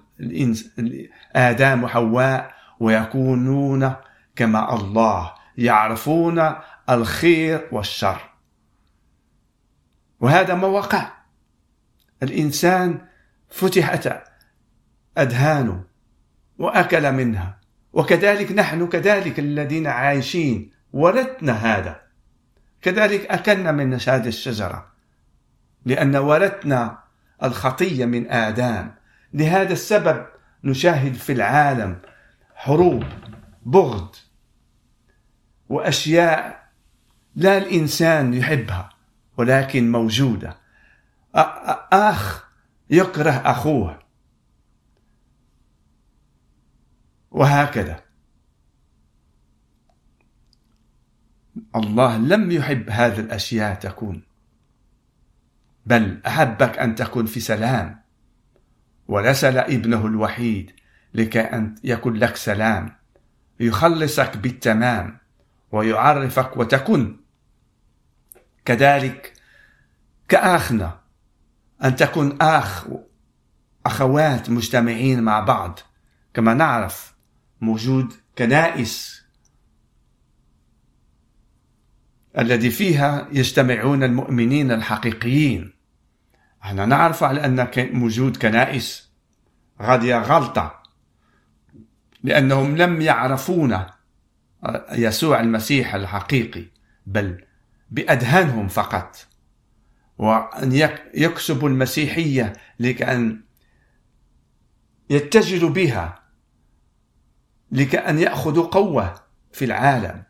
آدم 1.35 1.83
وحواء 1.83 2.53
ويكونون 2.79 3.93
كما 4.35 4.75
الله 4.75 5.33
يعرفون 5.57 6.53
الخير 6.89 7.67
والشر. 7.71 8.21
وهذا 10.19 10.55
ما 10.55 10.67
وقع. 10.67 11.11
الإنسان 12.23 13.01
فتحت 13.49 14.23
أذهانه 15.17 15.83
وأكل 16.57 17.11
منها. 17.11 17.59
وكذلك 17.93 18.51
نحن 18.51 18.87
كذلك 18.87 19.39
الذين 19.39 19.87
عايشين. 19.87 20.71
ورثنا 20.93 21.53
هذا. 21.53 22.01
كذلك 22.81 23.25
أكلنا 23.25 23.71
من 23.71 23.93
هذه 23.93 24.27
الشجرة. 24.27 24.91
لأن 25.85 26.15
ورثنا 26.15 27.03
الخطية 27.43 28.05
من 28.05 28.31
آدم. 28.31 28.91
لهذا 29.33 29.73
السبب 29.73 30.25
نشاهد 30.63 31.13
في 31.13 31.31
العالم 31.31 31.99
حروب 32.55 33.03
بغض 33.65 34.15
وأشياء 35.69 36.69
لا 37.35 37.57
الإنسان 37.57 38.33
يحبها 38.33 38.89
ولكن 39.37 39.91
موجودة. 39.91 40.57
آخ 41.93 42.45
يكره 42.89 43.31
أخوه. 43.31 43.99
وهكذا. 47.31 48.03
الله 51.75 52.17
لم 52.17 52.51
يحب 52.51 52.89
هذه 52.89 53.19
الأشياء 53.19 53.75
تكون. 53.75 54.23
بل 55.85 56.21
أحبك 56.27 56.79
أن 56.79 56.95
تكون 56.95 57.25
في 57.25 57.39
سلام. 57.39 58.00
ورسل 59.11 59.57
ابنه 59.57 60.05
الوحيد 60.05 60.71
لكي 61.13 61.39
أن 61.39 61.75
يكون 61.83 62.13
لك 62.15 62.35
سلام. 62.35 62.95
يخلصك 63.59 64.37
بالتمام 64.37 65.17
ويعرفك 65.71 66.57
وتكن. 66.57 67.17
كذلك 68.65 69.33
كأخنا 70.29 70.99
أن 71.83 71.95
تكون 71.95 72.37
أخ 72.41 72.87
أخوات 73.85 74.49
مجتمعين 74.49 75.23
مع 75.23 75.39
بعض. 75.39 75.79
كما 76.33 76.53
نعرف 76.53 77.15
موجود 77.61 78.13
كنائس 78.37 79.21
الذي 82.37 82.71
فيها 82.71 83.27
يجتمعون 83.31 84.03
المؤمنين 84.03 84.71
الحقيقيين. 84.71 85.80
إحنا 86.63 86.85
نعرف 86.85 87.23
على 87.23 87.45
أن 87.45 87.67
موجود 87.77 88.37
كنائس 88.37 89.11
غادية 89.81 90.17
غلطة 90.17 90.83
لأنهم 92.23 92.77
لم 92.77 93.01
يعرفون 93.01 93.85
يسوع 94.91 95.39
المسيح 95.39 95.95
الحقيقي 95.95 96.65
بل 97.05 97.45
بأذهانهم 97.91 98.67
فقط. 98.67 99.27
وأن 100.17 100.71
يكسبوا 101.13 101.69
المسيحية 101.69 102.53
لكأن 102.79 103.41
يتجهوا 105.09 105.69
بها 105.69 106.23
لكأن 107.71 108.19
يأخذوا 108.19 108.67
قوة 108.67 109.15
في 109.51 109.65
العالم. 109.65 110.23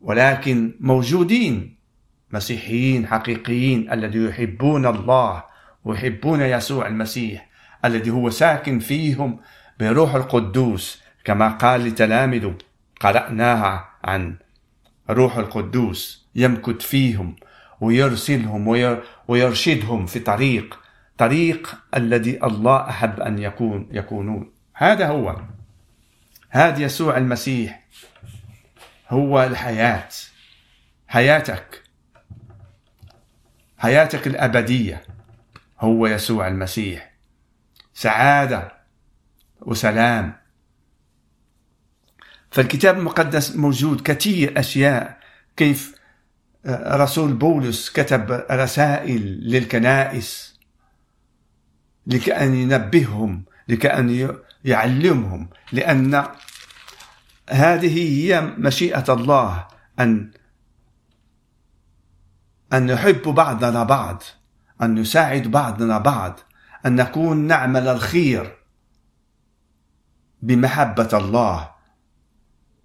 ولكن 0.00 0.76
موجودين 0.80 1.77
مسيحيين 2.32 3.06
حقيقيين 3.06 3.92
الذي 3.92 4.24
يحبون 4.24 4.86
الله 4.86 5.44
ويحبون 5.84 6.40
يسوع 6.40 6.86
المسيح 6.86 7.48
الذي 7.84 8.10
هو 8.10 8.30
ساكن 8.30 8.78
فيهم 8.78 9.40
بروح 9.80 10.14
القدوس 10.14 11.02
كما 11.24 11.48
قال 11.48 11.84
لتلامذه 11.84 12.54
قرأناها 13.00 13.88
عن 14.04 14.36
روح 15.10 15.36
القدوس 15.36 16.28
يمكث 16.34 16.86
فيهم 16.86 17.36
ويرسلهم 17.80 18.68
ويرشدهم 19.28 20.06
في 20.06 20.18
طريق 20.18 20.78
طريق 21.18 21.74
الذي 21.96 22.44
الله 22.44 22.88
أحب 22.88 23.20
أن 23.20 23.38
يكون 23.38 23.88
يكونون. 23.90 24.52
هذا 24.74 25.08
هو. 25.08 25.36
هذا 26.50 26.82
يسوع 26.82 27.16
المسيح 27.16 27.84
هو 29.08 29.42
الحياة. 29.42 30.08
حياتك. 31.08 31.87
حياتك 33.78 34.26
الأبدية 34.26 35.02
هو 35.80 36.06
يسوع 36.06 36.48
المسيح. 36.48 37.12
سعادة 37.94 38.72
وسلام. 39.60 40.36
فالكتاب 42.50 42.98
المقدس 42.98 43.56
موجود. 43.56 44.00
كثير 44.00 44.60
أشياء. 44.60 45.18
كيف 45.56 45.98
رسول 46.66 47.32
بولس 47.32 47.90
كتب 47.90 48.44
رسائل 48.50 49.22
للكنائس 49.22 50.58
لكأن 52.06 52.54
ينبههم 52.54 53.44
لكأن 53.68 54.36
يعلمهم 54.64 55.48
لأن 55.72 56.24
هذه 57.50 57.98
هي 57.98 58.40
مشيئة 58.40 59.04
الله 59.08 59.66
أن 60.00 60.30
أن 62.72 62.92
نحب 62.92 63.22
بعضنا 63.22 63.82
بعض 63.82 64.22
أن 64.82 64.94
نساعد 64.94 65.42
بعضنا 65.42 65.98
بعض 65.98 66.40
أن 66.86 66.96
نكون 66.96 67.36
نعمل 67.36 67.88
الخير 67.88 68.56
بمحبة 70.42 71.08
الله. 71.12 71.70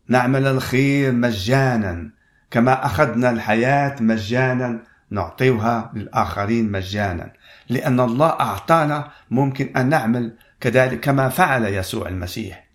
نعمل 0.07 0.47
الخير 0.47 1.11
مجانا 1.11 2.11
كما 2.51 2.85
أخذنا 2.85 3.29
الحياة 3.29 3.95
مجانا 4.01 4.83
نعطيها 5.09 5.91
للآخرين 5.93 6.71
مجانا. 6.71 7.33
لأن 7.69 7.99
الله 7.99 8.29
أعطانا 8.29 9.11
ممكن 9.31 9.77
أن 9.77 9.89
نعمل 9.89 10.37
كذلك 10.59 10.99
كما 10.99 11.29
فعل 11.29 11.65
يسوع 11.65 12.07
المسيح. 12.07 12.67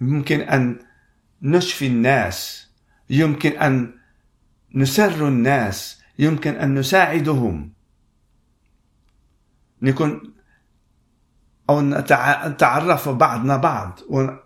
ممكن 0.00 0.40
أن 0.40 0.78
نشفي 1.42 1.86
الناس 1.86 2.68
يمكن 3.10 3.50
أن 3.50 3.94
نسر 4.74 5.28
الناس 5.28 6.01
يمكن 6.18 6.54
أن 6.54 6.74
نساعدهم. 6.74 7.72
نكون 9.82 10.34
أو 11.70 11.80
نتعرف 11.80 13.08
بعضنا 13.08 13.56
بعض 13.56 13.98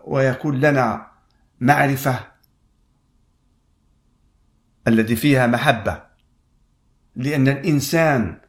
ويكون 0.05 0.59
لنا 0.59 1.11
معرفة 1.59 2.19
التي 4.87 5.15
فيها 5.15 5.47
محبة. 5.47 6.03
لأن 7.15 7.47
الإنسان 7.47 8.41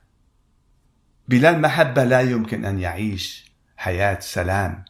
بلا 1.28 1.50
المحبة 1.50 2.04
لا 2.04 2.20
يمكن 2.20 2.64
أن 2.64 2.78
يعيش 2.78 3.52
حياة 3.76 4.20
سلام. 4.20 4.84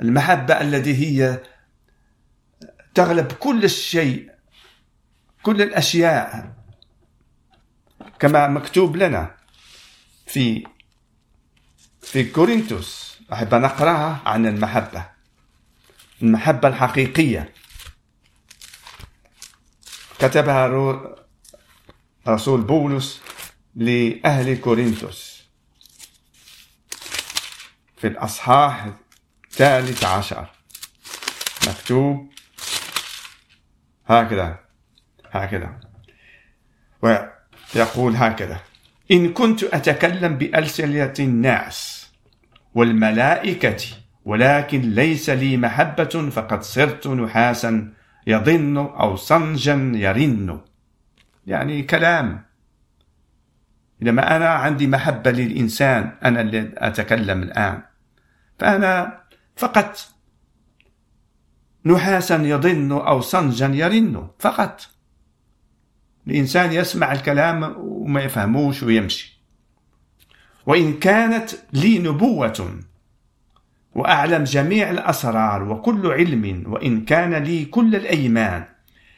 المحبة 0.00 0.60
التي 0.60 0.94
هي 0.94 1.42
تغلب 2.94 3.32
كل 3.32 3.64
الشيء 3.64 4.30
كل 5.42 5.62
الأشياء. 5.62 6.54
كما 8.24 8.48
مكتوب 8.48 8.96
لنا 8.96 9.36
في 10.26 10.66
في 12.02 12.24
كورنثوس. 12.24 13.18
أحب 13.32 13.54
نقرأها 13.54 14.22
عن 14.26 14.46
المحبة. 14.46 15.06
المحبة 16.22 16.68
الحقيقية. 16.68 17.54
كتبها 20.18 20.66
رسول 22.28 22.60
بولس 22.60 23.20
لأهل 23.74 24.56
كورنثوس. 24.56 25.42
في 27.96 28.06
الأصحاح 28.06 28.86
الثالث 29.44 30.04
عشر. 30.04 30.50
مكتوب 31.68 32.32
هكذا. 34.06 34.58
هكذا. 35.30 35.80
ويقول 37.76 38.16
هكذا. 38.16 38.60
إن 39.10 39.32
كنت 39.32 39.64
أتكلم 39.64 40.38
بألسنة 40.38 41.14
الناس 41.18 42.08
والملائكة 42.74 43.76
ولكن 44.24 44.80
ليس 44.80 45.30
لي 45.30 45.56
محبة 45.56 46.30
فقد 46.30 46.62
صرت 46.62 47.06
نحاسا 47.06 47.92
يضن 48.26 48.76
أو 48.76 49.16
صنجا 49.16 49.92
يرن. 49.94 50.60
يعني 51.46 51.82
كلام. 51.82 52.44
لما 54.00 54.36
أنا 54.36 54.48
عندي 54.48 54.86
محبة 54.86 55.30
للإنسان 55.30 56.12
أنا 56.24 56.40
اللي 56.40 56.70
أتكلم 56.76 57.42
الآن. 57.42 57.82
فأنا 58.58 59.20
فقط 59.56 59.98
نحاسا 61.86 62.36
يضن 62.36 62.92
أو 62.92 63.20
صنجا 63.20 63.66
يرن 63.66 64.28
فقط. 64.38 64.93
الإنسان 66.26 66.72
يسمع 66.72 67.12
الكلام 67.12 67.74
وما 67.78 68.22
يفهموش 68.22 68.82
ويمشي. 68.82 69.40
وإن 70.66 70.92
كانت 70.92 71.50
لي 71.72 71.98
نبوة 71.98 72.80
وأعلم 73.94 74.44
جميع 74.44 74.90
الأسرار 74.90 75.62
وكل 75.62 76.06
علم 76.06 76.64
وإن 76.66 77.04
كان 77.04 77.34
لي 77.34 77.64
كل 77.64 77.96
الأيمان 77.96 78.64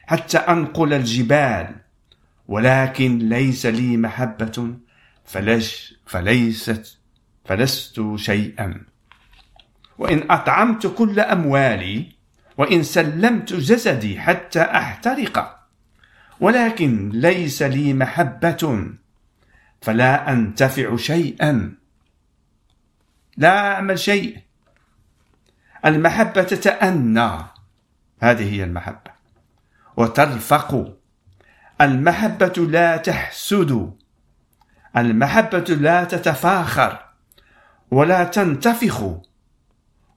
حتى 0.06 0.38
أنقل 0.38 0.92
الجبال 0.92 1.74
ولكن 2.48 3.18
ليس 3.18 3.66
لي 3.66 3.96
محبة 3.96 4.74
فلش 5.24 5.94
فليست 6.06 6.98
فلست 7.44 8.00
شيئا. 8.16 8.80
وإن 9.98 10.30
أطعمت 10.30 10.86
كل 10.86 11.20
أموالي 11.20 12.06
وإن 12.58 12.82
سلمت 12.82 13.52
جسدي 13.52 14.20
حتى 14.20 14.62
أحترق 14.62 15.55
ولكن 16.40 17.08
ليس 17.08 17.62
لي 17.62 17.94
محبة. 17.94 18.90
فلا 19.82 20.32
أنتفع 20.32 20.96
شيئا. 20.96 21.74
لا 23.36 23.72
أعمل 23.74 23.98
شيء. 23.98 24.38
المحبة 25.84 26.42
تتأنى. 26.42 27.30
هذه 28.20 28.54
هي 28.54 28.64
المحبة. 28.64 29.10
وترفق. 29.96 30.96
المحبة 31.80 32.66
لا 32.70 32.96
تحسد. 32.96 33.92
المحبة 34.96 35.64
لا 35.68 36.04
تتفاخر. 36.04 36.98
ولا 37.90 38.24
تنتفخ. 38.24 39.04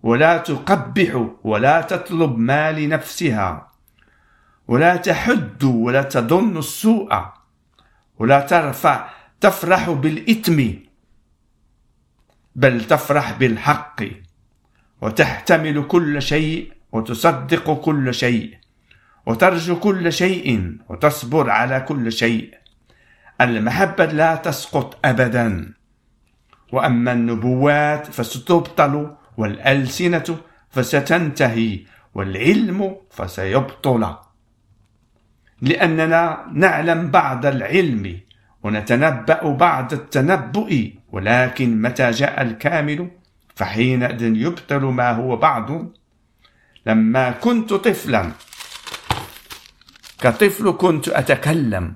ولا 0.03 0.37
تقبح. 0.37 1.29
ولا 1.43 1.81
تطلب 1.81 2.37
ما 2.37 2.71
لنفسها 2.71 3.68
ولا 4.69 4.95
تحد 4.95 5.63
ولا 5.63 6.01
تظن 6.01 6.57
السوء 6.57 7.09
ولا 8.19 8.39
ترفع 8.39 9.09
تفرح 9.41 9.89
بالإثم 9.89 10.63
بل 12.55 12.85
تفرح 12.85 13.39
بالحق 13.39 14.03
وتحتمل 15.01 15.87
كل 15.87 16.21
شيء 16.21 16.73
وتصدق 16.91 17.73
كل 17.73 18.13
شيء 18.13 18.57
وترجو 19.25 19.79
كل 19.79 20.13
شيء 20.13 20.77
وتصبر 20.89 21.49
على 21.49 21.79
كل 21.79 22.11
شيء. 22.11 22.53
المحبة 23.41 24.05
لا 24.05 24.35
تسقط 24.35 25.05
أبدا. 25.05 25.73
وأما 26.71 27.11
النبوات 27.11 28.07
فستبطل 28.07 29.15
والألسنة 29.37 30.37
فستنتهي 30.69 31.79
والعلم 32.15 32.95
فسيبطل. 33.11 34.28
لأننا 35.61 36.45
نعلم 36.53 37.11
بعض 37.11 37.45
العلم 37.45 38.19
ونتنبأ 38.63 39.51
بعض 39.51 39.93
التنبؤ 39.93 40.89
ولكن 41.11 41.81
متى 41.81 42.11
جاء 42.11 42.41
الكامل؟ 42.41 43.07
فحينئذ 43.55 44.21
يبطل 44.21 44.81
ما 44.81 45.11
هو 45.11 45.35
بعض 45.35 45.69
لما 46.85 47.31
كنت 47.31 47.73
طفلا 47.73 48.31
كطفل 50.21 50.71
كنت 50.71 51.09
أتكلم 51.09 51.93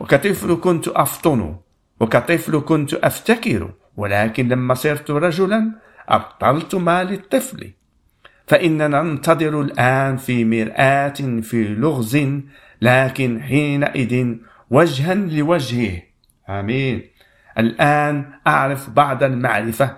وكطفل 0.00 0.56
كنت 0.56 0.88
أفطن 0.88 1.56
وكطفل 2.00 2.60
كنت 2.60 2.94
أفتكر 2.94 3.70
ولكن 3.96 4.48
لما 4.48 4.74
صرت 4.74 5.10
رجلا 5.10 5.72
أبطلت 6.08 6.74
ما 6.74 7.04
للطفل. 7.04 7.72
فإننا 8.50 9.02
ننتظر 9.02 9.60
الآن 9.60 10.16
في 10.16 10.44
مرآة 10.44 11.40
في 11.42 11.68
لغز 11.74 12.18
لكن 12.82 13.42
حينئذ 13.42 14.34
وجها 14.70 15.14
لوجهه. 15.14 16.02
آمين. 16.48 17.10
الآن 17.58 18.32
أعرف 18.46 18.90
بعض 18.90 19.22
المعرفة 19.22 19.96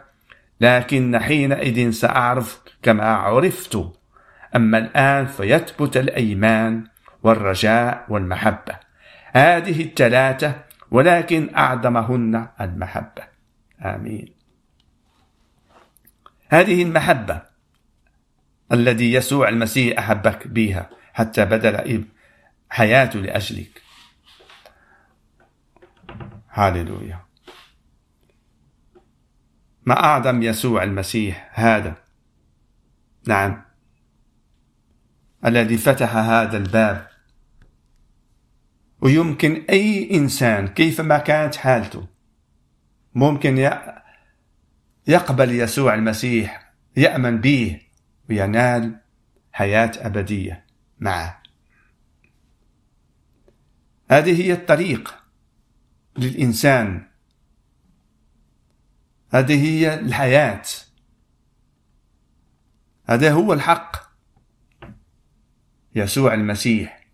لكن 0.60 1.18
حينئذ 1.18 1.90
سأعرف 1.90 2.60
كما 2.82 3.04
عرفت. 3.04 3.92
أما 4.56 4.78
الآن 4.78 5.26
فيثبت 5.26 5.96
الأيمان 5.96 6.84
والرجاء 7.22 8.04
والمحبة. 8.08 8.74
هذه 9.32 9.82
الثلاثة 9.82 10.54
ولكن 10.90 11.54
أعظمهن 11.56 12.48
المحبة. 12.60 13.22
آمين. 13.84 14.34
هذه 16.48 16.82
المحبة. 16.82 17.51
الذي 18.72 19.12
يسوع 19.12 19.48
المسيح 19.48 19.98
أحبك 19.98 20.48
بها 20.48 20.90
حتى 21.12 21.44
بدل 21.44 22.04
حياته 22.70 23.20
لأجلك. 23.20 23.82
هاليلويا. 26.50 27.20
ما 29.86 30.04
أعظم 30.04 30.42
يسوع 30.42 30.82
المسيح 30.82 31.50
هذا؟ 31.54 31.94
نعم. 33.26 33.62
الذي 35.46 35.76
فتح 35.76 36.16
هذا 36.16 36.56
الباب. 36.56 37.08
ويمكن 39.00 39.64
أي 39.70 40.10
إنسان 40.14 40.68
كيفما 40.68 41.18
كانت 41.18 41.56
حالته 41.56 42.06
ممكن 43.14 43.70
يقبل 45.06 45.60
يسوع 45.60 45.94
المسيح 45.94 46.72
يأمن 46.96 47.40
به 47.40 47.80
وينال 48.30 49.00
حياة 49.52 49.92
أبدية 49.96 50.66
معه. 51.00 51.42
هذه 54.10 54.42
هي 54.42 54.52
الطريق 54.52 55.14
للإنسان. 56.18 57.08
هذه 59.30 59.64
هي 59.64 59.94
الحياة. 59.94 60.62
هذا 63.08 63.32
هو 63.32 63.52
الحق. 63.52 64.12
يسوع 65.94 66.34
المسيح 66.34 67.06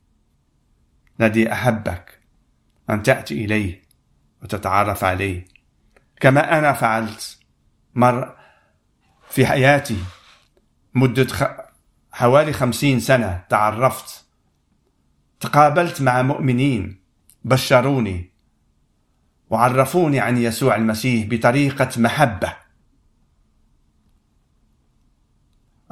الذي 1.21 1.53
أحبك 1.53 2.21
أن 2.90 3.03
تأتي 3.03 3.44
إليه 3.44 3.83
وتتعرف 4.42 5.05
عليه. 5.05 5.44
كما 6.21 6.59
أنا 6.59 6.73
فعلت 6.73 7.38
مر 7.94 8.37
في 9.31 9.47
حياتي. 9.47 10.05
مدة 10.98 11.56
حوالي 12.12 12.52
خمسين 12.52 13.00
سنة 13.00 13.44
تعرفت. 13.48 14.24
تقابلت 15.40 16.02
مع 16.02 16.22
مؤمنين 16.22 17.00
بشروني 17.44 18.30
وعرفوني 19.50 20.20
عن 20.20 20.37
يسوع 20.37 20.76
المسيح 20.76 21.26
بطريقة 21.26 22.00
محبة. 22.00 22.56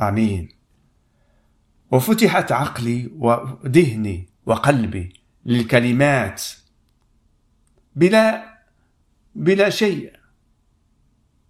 آمين. 0.01 0.49
وفتحت 1.91 2.53
عقلي 2.53 3.11
وذهني 3.17 4.29
وقلبي 4.47 5.21
للكلمات 5.45 6.45
بلا 7.97 8.59
بلا 9.35 9.71
شيء. 9.71 10.17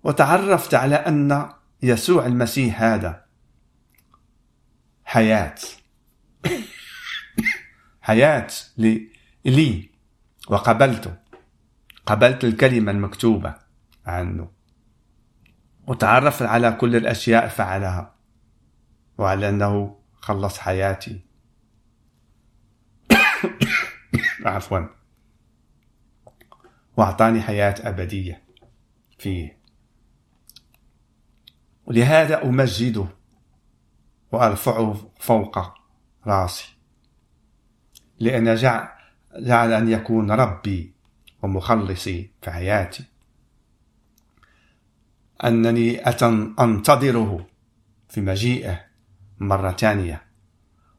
وتعرفت 0.04 0.74
على 0.74 0.94
أن 0.94 1.48
يسوع 1.82 2.26
المسيح 2.26 2.82
هذا. 2.82 3.25
حياة. 5.06 5.54
حياة 8.00 8.48
لي 9.44 9.90
وقبلته. 10.48 11.16
قبلت 12.06 12.44
الكلمة 12.44 12.92
المكتوبة 12.92 13.54
عنه. 14.06 14.50
وتعرف 15.86 16.42
على 16.42 16.72
كل 16.72 16.96
الأشياء 16.96 17.48
فعلها. 17.48 18.14
وعلى 19.18 19.48
أنه 19.48 19.98
خلص 20.14 20.58
حياتي. 20.58 21.20
عفوا. 24.46 24.86
وأعطاني 26.96 27.42
حياة 27.42 27.74
أبدية 27.80 28.42
فيه. 29.18 29.58
ولهذا 31.86 32.44
أمجده. 32.44 33.15
وأرفعه 34.32 35.10
فوق 35.20 35.58
راسي. 36.26 36.76
لأن 38.20 38.54
جعل, 38.54 38.88
جعل 39.38 39.72
أن 39.72 39.88
يكون 39.88 40.30
ربي 40.30 40.94
ومخلصي 41.42 42.30
في 42.42 42.50
حياتي. 42.50 43.04
أنني 45.44 45.98
أنتظره 46.60 47.46
في 48.08 48.20
مجيئه 48.20 48.80
مرة 49.38 49.70
ثانية. 49.70 50.22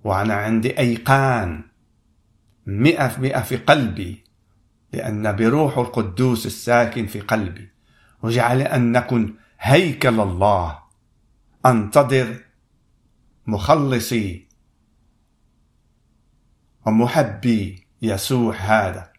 وأنا 0.04 0.34
عندي 0.34 0.80
أيقان 0.80 1.64
مئة 2.66 3.08
في 3.08 3.22
مئة 3.22 3.42
في 3.42 3.58
قلبي 3.58 4.24
لأن 4.94 5.36
بروح 5.36 5.78
القدوس 5.78 6.46
الساكن 6.46 7.06
في 7.06 7.20
قلبي. 7.20 7.70
وجعل 8.24 8.62
أن 8.62 8.92
نكون 8.92 9.36
هيكل 9.60 10.20
الله. 10.20 10.80
أنتظر 11.66 12.47
مخلصي. 13.48 14.48
ومحبي 16.86 17.88
يسوع 18.02 18.56
هذا 18.56 19.12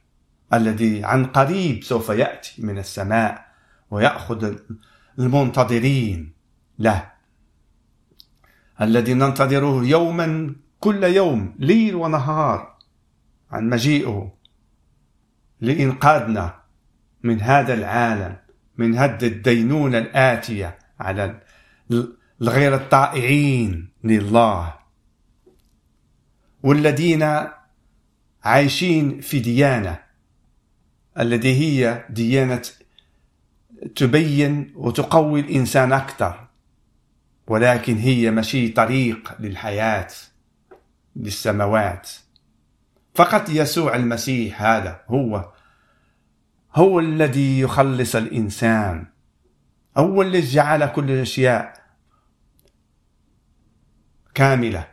الذي 0.53 1.05
عن 1.05 1.25
قريب 1.25 1.85
سوف 1.85 2.09
يأتي 2.09 2.63
من 2.63 2.79
السماء 2.79 3.49
ويأخذ 3.91 4.57
المنتظرين 5.19 6.33
له. 6.79 7.13
الذي 8.81 9.15
ننتظره 9.15 9.85
يوما 9.85 10.55
كل 10.81 11.05
يوم 11.05 11.55
ليل 11.59 11.95
ونهار 11.95 12.79
عن 13.51 13.69
مجيئه 13.69 14.33
لإنقاذنا 15.61 16.55
من 17.23 17.41
هذا 17.41 17.75
العالم 17.75 18.37
من 18.79 18.99
هد 18.99 19.23
الدينونة 19.25 19.99
الآتية 19.99 20.79
على 21.01 21.41
الغير 22.43 22.75
الطائعين 22.75 23.89
لله. 24.05 24.75
والذين 26.63 27.47
عايشين 28.45 29.21
في 29.21 29.39
ديانة 29.39 29.99
التي 31.19 31.55
هي 31.55 32.05
ديانة 32.11 32.63
تبين 33.97 34.73
وتقوي 34.77 35.41
الإنسان 35.41 35.93
أكثر 35.93 36.49
ولكن 37.47 37.97
هي 37.97 38.31
مشي 38.31 38.69
طريق 38.69 39.35
للحياة 39.41 40.09
للسماوات. 41.17 42.11
فقط 43.15 43.49
يسوع 43.49 43.97
المسيح 43.97 44.63
هذا 44.63 45.01
هو 45.09 45.53
هو 46.75 47.01
الذي 47.01 47.61
يخلص 47.61 48.17
الإنسان 48.17 49.07
هو 49.97 50.23
الذي 50.23 50.47
جعل 50.47 50.87
كل 50.87 51.11
الأشياء 51.11 51.78
كاملة. 54.39 54.87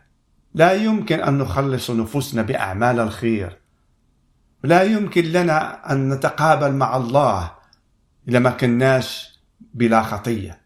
لا 0.54 0.72
يمكن 0.74 1.20
أن 1.20 1.38
نخلص 1.38 1.92
نفوسنا 1.92 2.42
بأعمال 2.42 3.00
الخير. 3.00 3.58
لا 4.64 4.84
يمكن 4.84 5.24
لنا 5.24 5.92
أن 5.92 6.14
نتقابل 6.14 6.72
مع 6.74 6.98
الله 6.98 7.52
إذا 8.28 8.40
ما 8.40 8.50
كناش 8.50 9.40
بلا 9.74 10.02
خطية. 10.02 10.62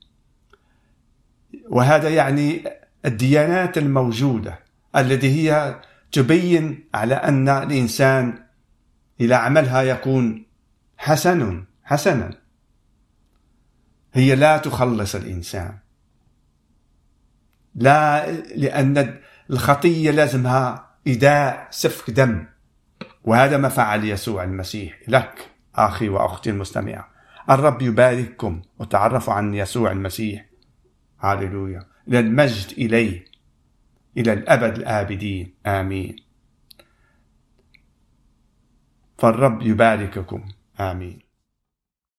وهذا 1.69 2.09
يعني 2.09 2.63
الديانات 3.05 3.77
الموجودة 3.77 4.59
التي 4.95 5.29
هي 5.29 5.79
تبين 6.11 6.89
على 6.93 7.15
أن 7.15 7.49
الإنسان 7.49 8.43
إذا 9.19 9.35
عملها 9.35 9.81
يكون 9.81 10.45
حسن 10.97 11.63
حسنا. 11.83 12.29
هي 14.13 14.35
لا 14.35 14.57
تخلص 14.57 15.15
الإنسان. 15.15 15.77
لا 17.79 18.31
لأن 18.31 19.19
الخطية 19.49 20.11
لازمها 20.11 20.89
إداء 21.07 21.67
سفك 21.71 22.09
دم 22.11 22.45
وهذا 23.23 23.57
ما 23.57 23.69
فعل 23.69 24.05
يسوع 24.05 24.43
المسيح 24.43 24.99
لك 25.07 25.49
أخي 25.75 26.09
وأختي 26.09 26.49
المستمعة. 26.49 27.09
الرب 27.49 27.81
يبارككم 27.81 28.61
وتعرفوا 28.79 29.33
عن 29.33 29.53
يسوع 29.53 29.91
المسيح. 29.91 30.45
هاليلويا. 31.19 31.85
إلى 32.07 32.19
المجد 32.19 32.71
إليه. 32.77 33.25
إلى 34.17 34.33
الأبد 34.33 34.77
الآبدين. 34.77 35.53
آمين. 35.65 36.15
فالرب 39.17 39.61
يبارككم. 39.61 40.43
آمين. 40.79 41.28